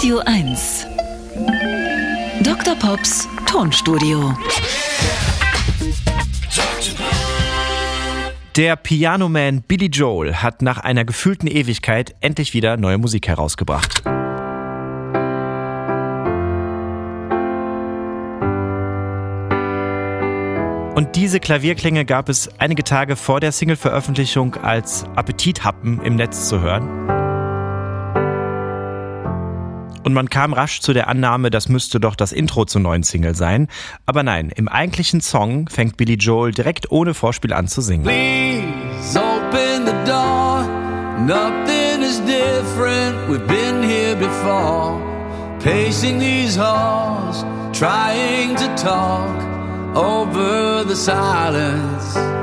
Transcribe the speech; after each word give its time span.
Radio 0.00 0.22
1. 0.24 0.86
Dr. 2.42 2.74
Pops 2.74 3.28
Tonstudio. 3.44 4.34
Der 8.56 8.76
Pianoman 8.76 9.60
Billy 9.60 9.88
Joel 9.88 10.36
hat 10.36 10.62
nach 10.62 10.78
einer 10.78 11.04
gefühlten 11.04 11.46
Ewigkeit 11.48 12.14
endlich 12.22 12.54
wieder 12.54 12.78
neue 12.78 12.96
Musik 12.96 13.28
herausgebracht. 13.28 14.02
Und 20.94 21.14
diese 21.14 21.40
Klavierklänge 21.40 22.06
gab 22.06 22.30
es 22.30 22.48
einige 22.58 22.84
Tage 22.84 23.16
vor 23.16 23.40
der 23.40 23.52
Single-Veröffentlichung 23.52 24.54
als 24.54 25.04
Appetithappen 25.16 26.00
im 26.00 26.16
Netz 26.16 26.48
zu 26.48 26.62
hören. 26.62 27.19
Und 30.02 30.14
man 30.14 30.30
kam 30.30 30.52
rasch 30.52 30.80
zu 30.80 30.92
der 30.92 31.08
Annahme, 31.08 31.50
das 31.50 31.68
müsste 31.68 32.00
doch 32.00 32.16
das 32.16 32.32
Intro 32.32 32.64
zur 32.64 32.80
neuen 32.80 33.02
Single 33.02 33.34
sein. 33.34 33.68
Aber 34.06 34.22
nein, 34.22 34.50
im 34.54 34.68
eigentlichen 34.68 35.20
Song 35.20 35.68
fängt 35.68 35.96
Billy 35.96 36.14
Joel 36.14 36.52
direkt 36.52 36.90
ohne 36.90 37.14
Vorspiel 37.14 37.52
an 37.52 37.68
zu 37.68 37.82
singen. 37.82 38.04
Please 38.04 39.18
open 39.18 39.86
the 39.86 40.10
door. 40.10 40.64
Nothing 41.26 42.02
is 42.02 42.18
different. 42.20 43.28
We've 43.28 43.46
been 43.46 43.82
here 43.82 44.16
before. 44.16 44.98
Pacing 45.62 46.18
these 46.18 46.56
halls, 46.58 47.44
trying 47.74 48.56
to 48.56 48.66
talk 48.76 49.36
over 49.94 50.84
the 50.84 50.96
silence. 50.96 52.39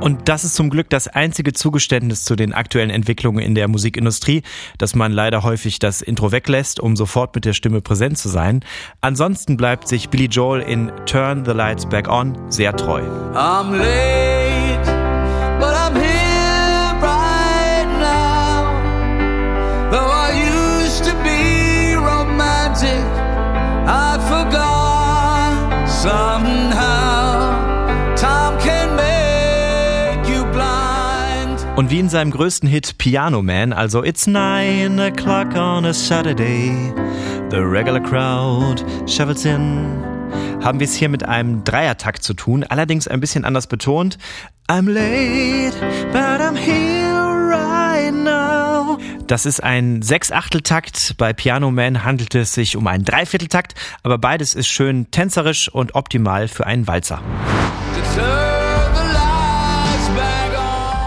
Und 0.00 0.28
das 0.28 0.44
ist 0.44 0.54
zum 0.54 0.70
Glück 0.70 0.90
das 0.90 1.08
einzige 1.08 1.52
Zugeständnis 1.52 2.24
zu 2.24 2.36
den 2.36 2.52
aktuellen 2.52 2.90
Entwicklungen 2.90 3.40
in 3.40 3.54
der 3.54 3.68
Musikindustrie, 3.68 4.42
dass 4.78 4.94
man 4.94 5.12
leider 5.12 5.42
häufig 5.42 5.78
das 5.80 6.02
Intro 6.02 6.30
weglässt, 6.30 6.78
um 6.80 6.96
sofort 6.96 7.34
mit 7.34 7.44
der 7.44 7.52
Stimme 7.52 7.80
präsent 7.80 8.16
zu 8.16 8.28
sein. 8.28 8.64
Ansonsten 9.00 9.56
bleibt 9.56 9.88
sich 9.88 10.08
Billy 10.08 10.26
Joel 10.26 10.62
in 10.62 10.92
Turn 11.06 11.44
the 11.44 11.52
Lights 11.52 11.86
Back 11.86 12.08
On 12.08 12.36
sehr 12.50 12.76
treu. 12.76 13.00
I'm 13.34 13.76
late, 13.76 14.86
but 15.58 15.74
I'm 15.74 16.00
here 16.00 16.07
Und 31.78 31.90
wie 31.90 32.00
in 32.00 32.08
seinem 32.08 32.32
größten 32.32 32.68
Hit 32.68 32.98
Piano 32.98 33.40
Man, 33.40 33.72
also 33.72 34.02
It's 34.02 34.26
nine 34.26 35.00
o'clock 35.00 35.54
on 35.54 35.84
a 35.84 35.94
Saturday, 35.94 36.92
the 37.50 37.58
regular 37.58 38.00
crowd 38.00 38.84
shovels 39.06 39.44
in, 39.44 40.02
haben 40.60 40.80
wir 40.80 40.86
es 40.86 40.94
hier 40.96 41.08
mit 41.08 41.24
einem 41.24 41.62
Dreiertakt 41.62 42.24
zu 42.24 42.34
tun, 42.34 42.64
allerdings 42.64 43.06
ein 43.06 43.20
bisschen 43.20 43.44
anders 43.44 43.68
betont. 43.68 44.18
I'm 44.68 44.92
late, 44.92 45.76
but 46.10 46.40
I'm 46.40 46.56
here 46.56 47.48
right 47.48 48.12
now. 48.12 48.98
Das 49.28 49.46
ist 49.46 49.62
ein 49.62 50.02
Sechsachteltakt. 50.02 51.14
Bei 51.16 51.32
Piano 51.32 51.70
Man 51.70 52.02
handelt 52.02 52.34
es 52.34 52.54
sich 52.54 52.74
um 52.74 52.88
einen 52.88 53.04
Dreivierteltakt, 53.04 53.76
aber 54.02 54.18
beides 54.18 54.56
ist 54.56 54.66
schön 54.66 55.12
tänzerisch 55.12 55.68
und 55.68 55.94
optimal 55.94 56.48
für 56.48 56.66
einen 56.66 56.88
Walzer. 56.88 57.22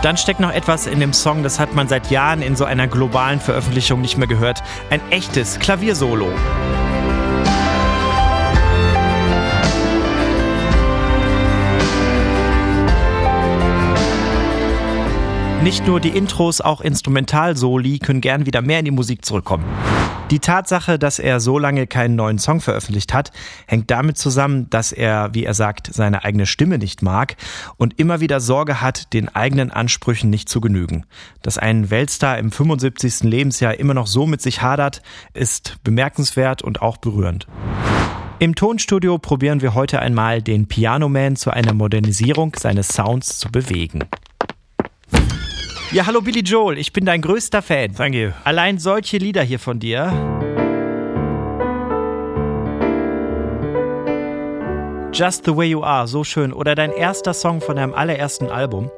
Dann 0.01 0.17
steckt 0.17 0.39
noch 0.39 0.51
etwas 0.51 0.87
in 0.87 0.99
dem 0.99 1.13
Song, 1.13 1.43
das 1.43 1.59
hat 1.59 1.75
man 1.75 1.87
seit 1.87 2.09
Jahren 2.09 2.41
in 2.41 2.55
so 2.55 2.65
einer 2.65 2.87
globalen 2.87 3.39
Veröffentlichung 3.39 4.01
nicht 4.01 4.17
mehr 4.17 4.27
gehört. 4.27 4.63
Ein 4.89 4.99
echtes 5.11 5.59
Klaviersolo. 5.59 6.27
Nicht 15.61 15.85
nur 15.85 15.99
die 15.99 16.09
Intros, 16.09 16.61
auch 16.61 16.81
Instrumentalsoli 16.81 17.99
können 17.99 18.21
gern 18.21 18.47
wieder 18.47 18.63
mehr 18.63 18.79
in 18.79 18.85
die 18.85 18.91
Musik 18.91 19.23
zurückkommen. 19.23 19.63
Die 20.31 20.39
Tatsache, 20.39 20.97
dass 20.97 21.19
er 21.19 21.41
so 21.41 21.59
lange 21.59 21.87
keinen 21.87 22.15
neuen 22.15 22.39
Song 22.39 22.61
veröffentlicht 22.61 23.13
hat, 23.13 23.31
hängt 23.67 23.91
damit 23.91 24.17
zusammen, 24.17 24.69
dass 24.69 24.93
er, 24.93 25.33
wie 25.33 25.43
er 25.43 25.53
sagt, 25.53 25.93
seine 25.93 26.23
eigene 26.23 26.45
Stimme 26.45 26.77
nicht 26.77 27.01
mag 27.01 27.35
und 27.75 27.99
immer 27.99 28.21
wieder 28.21 28.39
Sorge 28.39 28.79
hat, 28.79 29.11
den 29.11 29.27
eigenen 29.27 29.71
Ansprüchen 29.71 30.29
nicht 30.29 30.47
zu 30.47 30.61
genügen. 30.61 31.05
Dass 31.41 31.57
ein 31.57 31.89
Weltstar 31.89 32.37
im 32.37 32.49
75. 32.49 33.23
Lebensjahr 33.23 33.77
immer 33.77 33.93
noch 33.93 34.07
so 34.07 34.25
mit 34.25 34.41
sich 34.41 34.61
hadert, 34.61 35.01
ist 35.33 35.75
bemerkenswert 35.83 36.61
und 36.61 36.81
auch 36.81 36.95
berührend. 36.95 37.47
Im 38.39 38.55
Tonstudio 38.55 39.17
probieren 39.17 39.61
wir 39.61 39.73
heute 39.75 39.99
einmal, 39.99 40.41
den 40.41 40.65
Pianoman 40.65 41.35
zu 41.35 41.51
einer 41.51 41.73
Modernisierung 41.73 42.55
seines 42.57 42.87
Sounds 42.87 43.37
zu 43.37 43.51
bewegen. 43.51 44.05
Ja, 45.93 46.05
hallo 46.05 46.21
Billy 46.21 46.39
Joel, 46.39 46.77
ich 46.77 46.93
bin 46.93 47.03
dein 47.03 47.21
größter 47.21 47.61
Fan. 47.61 47.93
Thank 47.93 48.15
you. 48.15 48.29
Allein 48.45 48.77
solche 48.77 49.17
Lieder 49.17 49.41
hier 49.43 49.59
von 49.59 49.77
dir. 49.77 50.09
Just 55.11 55.43
the 55.43 55.53
Way 55.53 55.71
You 55.71 55.83
Are, 55.83 56.07
so 56.07 56.23
schön. 56.23 56.53
Oder 56.53 56.75
dein 56.75 56.93
erster 56.93 57.33
Song 57.33 57.59
von 57.59 57.75
deinem 57.75 57.93
allerersten 57.93 58.47
Album. 58.47 58.89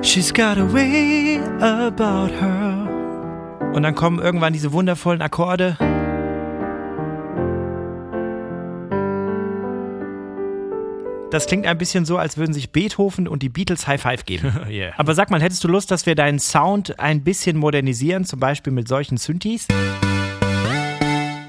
She's 0.00 0.32
got 0.32 0.58
a 0.58 0.72
way 0.72 1.40
about 1.58 2.32
her. 2.40 2.88
Und 3.74 3.82
dann 3.82 3.96
kommen 3.96 4.20
irgendwann 4.20 4.52
diese 4.52 4.72
wundervollen 4.72 5.22
Akkorde. 5.22 5.76
Das 11.34 11.46
klingt 11.46 11.66
ein 11.66 11.76
bisschen 11.76 12.04
so, 12.04 12.16
als 12.16 12.36
würden 12.36 12.52
sich 12.52 12.70
Beethoven 12.70 13.26
und 13.26 13.42
die 13.42 13.48
Beatles 13.48 13.88
High 13.88 14.00
Five 14.00 14.24
geben. 14.24 14.52
Yeah. 14.70 14.92
Aber 14.96 15.14
sag 15.14 15.30
mal, 15.30 15.42
hättest 15.42 15.64
du 15.64 15.68
Lust, 15.68 15.90
dass 15.90 16.06
wir 16.06 16.14
deinen 16.14 16.38
Sound 16.38 17.00
ein 17.00 17.24
bisschen 17.24 17.56
modernisieren, 17.56 18.24
zum 18.24 18.38
Beispiel 18.38 18.72
mit 18.72 18.86
solchen 18.86 19.16
Synthes? 19.16 19.66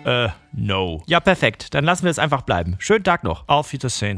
Äh, 0.04 0.30
no. 0.54 1.04
Ja, 1.06 1.20
perfekt. 1.20 1.76
Dann 1.76 1.86
lassen 1.86 2.04
wir 2.04 2.10
es 2.10 2.18
einfach 2.18 2.42
bleiben. 2.42 2.78
Schönen 2.80 3.04
Tag 3.04 3.24
noch. 3.24 3.44
Auf 3.48 3.74
Wiedersehen. 3.74 4.18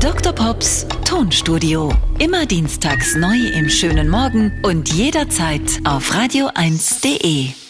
Dr. 0.00 0.32
Pops 0.32 0.86
Tonstudio. 1.04 1.92
Immer 2.18 2.44
dienstags 2.44 3.14
neu 3.14 3.36
im 3.54 3.68
schönen 3.68 4.08
Morgen 4.08 4.52
und 4.64 4.92
jederzeit 4.92 5.80
auf 5.84 6.12
radio1.de. 6.12 7.63